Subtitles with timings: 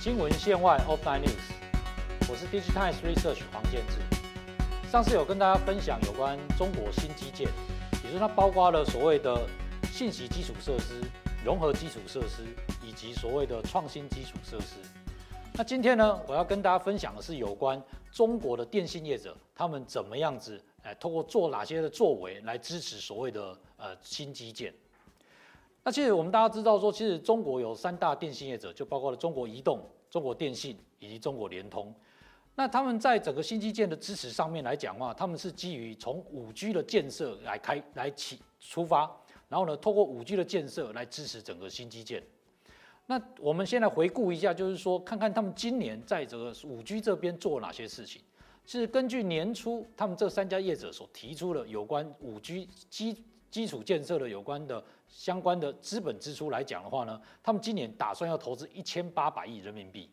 [0.00, 3.98] 新闻线外 （Offline News），我是 Digitimes Research 黄建志。
[4.88, 7.48] 上次有跟大家分享有关中国新基建，
[8.04, 9.44] 也就是它包括了所谓的
[9.90, 11.02] 信息基础设施、
[11.44, 12.44] 融合基础设施
[12.80, 14.76] 以及所谓的创新基础设施。
[15.54, 24.72] 那今天呢，我要跟大家分享的是有关中国的电信业者，他们怎么样子，哎，通过做哪些的作为来支持所谓的呃新基建。
[25.88, 29.80] 那其实我们大家知道说，其实中国有三大电信业者，就包括了中国移动、
[30.10, 31.94] 中国电信以及中国联通。
[32.56, 39.10] 那他们在整个新基建的支持上面来讲的话，他们是基于从五 G 的建设来开来起出发，
[39.48, 42.22] 然后呢，透过五 G 的建设来支持整个新基建。
[43.06, 48.20] 那我们先来回顾一下，就是说看看他们今年在这个五 G 这边做哪些事情。
[48.66, 54.82] 是根据年初他们这三家业者所提出的有关五 G 基基础建设的有关的。
[55.10, 60.06] 相关的资本支出来讲的话呢，他们今年打算要投资一千八百亿人民币。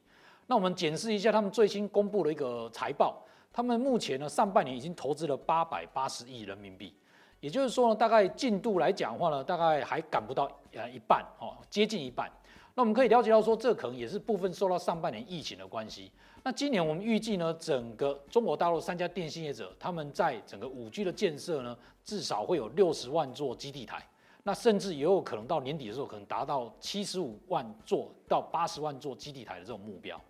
[0.47, 3.21] 那我们检视一下他们最新公布的一个财报，
[3.51, 6.93] 他们目前呢上半年已经投资了八百八十亿人民币，
[7.41, 12.31] 也就是说呢，大概进度来讲的话呢，大概还赶不到呃一半哦，接近一半。
[12.73, 16.09] 那我们可以了解到说，这可能也是部分受到上半年疫情的关系。
[16.47, 24.07] 那今年我们预计呢，整个中国大陆三家电信业者，他们在整个五 G 的建设呢，至少会有六十万座基地台。
[24.43, 30.21] 那甚至也有可能到年底的时候，可能达到七十五万座到八十万座基地台的这种目标。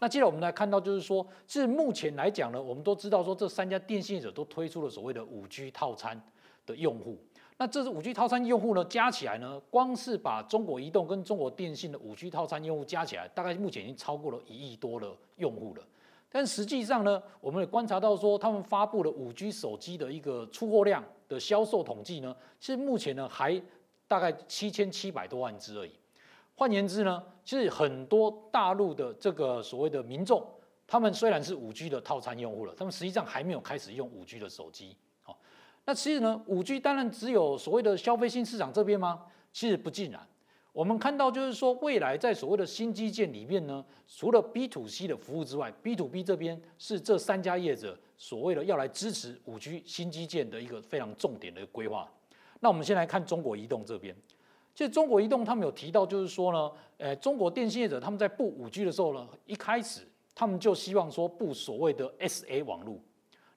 [0.00, 6.20] 那接着我们来看到，就是说，是目前来讲呢，我们都知道说，这三家电信业者都推出了所谓的五 G 套餐
[6.66, 7.16] 的用户。
[7.56, 15.82] 那这是五 G 套餐用户呢，加起来呢，光是把中国移动跟中国电信的五 G 套餐用户加起来，大概目前已经超过了一亿多的用户了。
[16.28, 23.62] 但实际上呢，我们也观察到说，他们发布的五 G 手机的一个出货量的销售统计呢，其实目前呢还
[24.08, 25.92] 大概七千七百多万只而已。
[26.56, 30.44] 换言之呢，其实很多大陆的这个所谓的民众，
[30.88, 34.96] 他们虽然是五 G 的套餐用户了，他们实际上还没有开始用五 G 的手机。
[35.86, 39.22] 那其实呢，五 G 当然只有所谓的消费性市场这边吗？
[39.52, 40.20] 其实不尽然。
[40.72, 52.10] 我们看到，就是说，未来在所谓的新基建里面呢，除了 B to C 的服务之外，B to B 这边是这三家业者所谓的要来支持五 G 新基建的一个非常重点的规划。
[52.58, 54.16] 那我们先来看中国移动这边，
[54.74, 60.00] 其实中国移动他们有提到，就是说呢，呃，中国电信业者他们在布五 G 的时候呢，一开始
[60.34, 62.98] 他们就希望说布所谓的 SA 网络。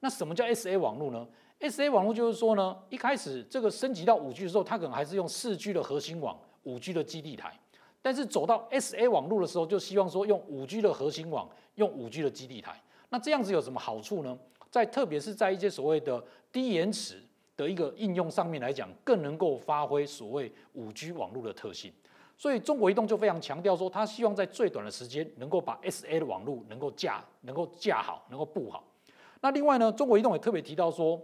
[0.02, 1.28] 那什么叫 SA 网络呢
[1.60, 6.38] ？SA 网络就是说呢，一开始这个升级到五 G 的时候，它可能还是用四 G 的核心网。
[6.64, 7.58] 五 G 的基地台，
[8.02, 12.78] 但是走到 SA 网络的时候，就希望说用五 G 的核心网，用五 G 的基地台。
[13.08, 14.38] 那这样子有什么好处呢？
[14.70, 17.24] 在特别是在一些所谓的低延迟
[17.56, 21.94] 的一个应用上面来讲，更能够发挥所谓五 G 网络的特性。
[22.38, 28.84] 所以中国移动就非常强调说，它希望在最短的时间能够把 SA 的网络能够架能够架好，能够布好。
[29.40, 31.18] 那另外呢，中国移动也特别提到说，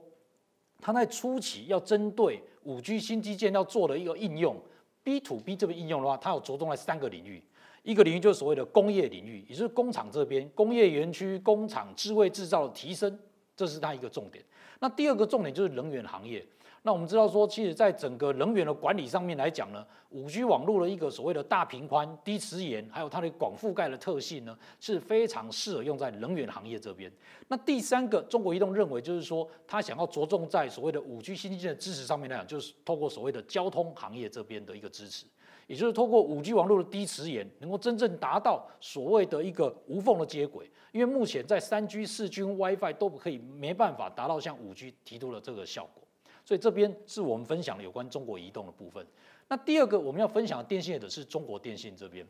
[0.83, 4.61] 它在初期要针对五 G 新基建要做的一个应用。
[5.01, 7.41] B to B 这个应用的话，它有着重在三个领域，
[7.83, 13.17] 一个领域就是所谓的工业领域，也就是工厂这边工业园区、工厂智慧制造的提升，
[13.55, 14.43] 这是它一个重点。
[14.79, 16.45] 那第二个重点就是能源行业。
[16.85, 27.09] 那我们知道说，其实在整个能源的管理上面来讲呢，五 G 网络的一个所谓的大频宽、低磁延，还有它的广覆盖的特性呢，是非常适合用在能源行业这边。
[27.47, 35.25] 那第三个，中国移动认为就是说，它想要着重在所谓的五 G 新基建的支持上面来讲，就是透过所谓的交通行业这边的一个支持，
[35.67, 40.69] 也就是透过五 G 网络的低磁延，能够真正达到所谓的一个无缝的接轨。
[40.91, 46.03] 因为目前在三 G、四 G、WiFi 都不可以，没办法达到像五 G 提出的这个效果。
[46.45, 49.05] 所以这边是我们分享的有关中国移动的部分。
[49.47, 52.25] 那第二个我们要分享的电信业者是中国电信这边。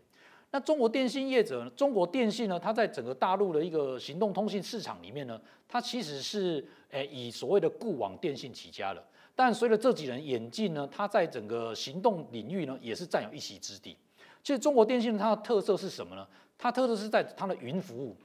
[0.51, 9.03] 那中国电信业者，中国电信呢，它在整个大陆的一个行动通信市场里面呢，它其实是诶以所谓的固网电信起家的。
[9.35, 13.97] 但随着这几年演进呢，它在整个行动领域呢，也是占有一席之地。
[14.43, 16.27] 其实中国电信它的特色是什么呢？
[16.55, 18.15] 它特色是在它的云服务。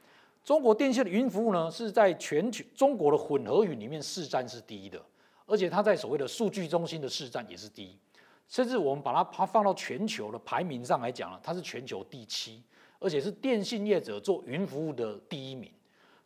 [0.44, 5.00] 中国电信的云服务呢，是在全球中国的混合云里面市占是第一的。
[5.48, 7.98] 而且它在所谓的数据中心的市占也是第一，
[8.46, 12.62] 甚至我们把它它放到全球的排名上来讲了，它是全球第七，
[12.98, 15.72] 而且是电信业者做云服务的第一名。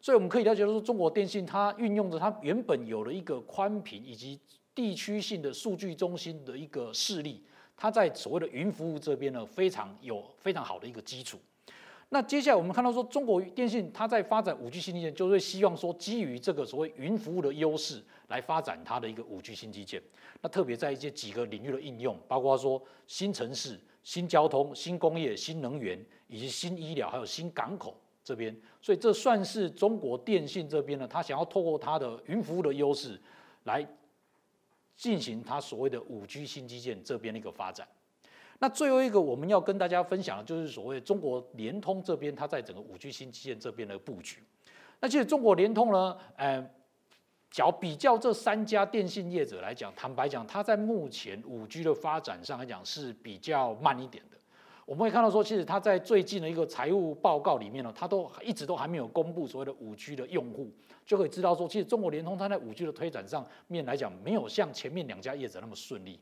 [0.01, 4.41] 所以我们可以了解到说，中国电信它运用着它原本有了一个宽频以及
[4.75, 7.41] 地区性的数据中心的一个势力，
[7.77, 11.39] 它在所谓的云服务这边呢，非常有非常好的一个基础。
[12.15, 20.03] 那接下来我们看到说，中国电信它在发展五 G 新基建，就是希望说基于这个所谓云服务的优势来发展它的一个五 G 新基建。
[20.43, 33.19] 那特别在一些几个领域的应用，包括说新城市、新交通、新工业、新能源以及新医疗，还有新港口这边，所以这算是中国电信这边呢，它想要透过它的云服务的优势
[33.65, 33.83] 来
[34.95, 37.89] 进行它所谓的五 G 新基建这边的一个发展。
[38.63, 44.39] 那最后一个我们要跟大家分享的就是所谓中国联通这边，它在整个五 G 新基建这边的布局。
[45.01, 46.65] 那其实中国联通呢，呃，
[47.51, 54.37] 较比较这三家电信业者来讲，坦白讲，它在目前五 G 的发展上来讲是比较慢一点的。
[54.87, 60.71] 我们会看到说，其实它在最近的一个财务报告里面呢，它都一直都还没有公布所谓的五 G 的用户，
[61.05, 66.21] 就可以知道说，其实中国联通它在五 G 的推展上面来讲，没有像前面两家业者那么顺利。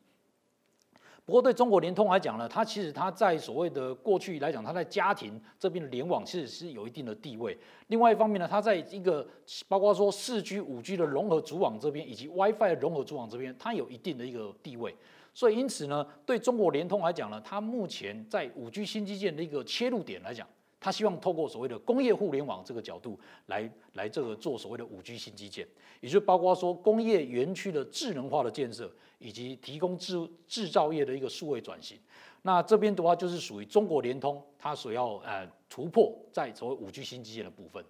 [1.26, 7.56] 不过对中国联通来讲呢，它其实它在所谓的过去来讲，它在家庭这边的联网其实是有一定的地位。
[7.86, 9.26] 另外一方面呢，它在一个
[9.68, 14.96] 包括说四 G、五 G 的融合组网这边，以及 WiFi 的融合组网这边，它有一定的一个地位。
[15.32, 20.46] 所以因此呢，对中国联通来讲呢，它目前在五 G 新基建的一个切入点来讲。
[20.80, 25.68] 他希望透过所谓的工业互联网这个角度来来这个做所谓的五 G 新基建，
[26.00, 31.98] 也就包括说工业园区的智能化的建设，以及提供制制造业的一个数位转型。
[32.42, 37.84] 那这边的话就是属于中国联通它所要呃突破在所谓五 G 新基建的部分。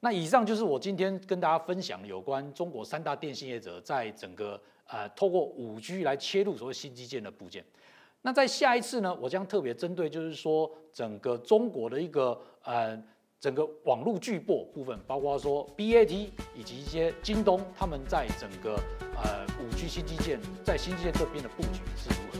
[0.00, 7.62] 那以上就是我今天跟大家分享有关中国三大电信业者在整个呃透过五 G 来切入所谓新基建的部件。
[8.22, 12.96] 那在下一次呢，我将特别针对就是说整个中国的一个呃
[13.40, 18.76] 整个网络巨擘部分，包括说 BAT 以及一些京东，他们在整个
[19.16, 22.31] 呃五 G 新基建在新基建这边的布局是？